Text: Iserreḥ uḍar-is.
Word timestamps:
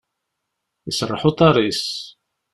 Iserreḥ 0.89 1.21
uḍar-is. 1.29 1.85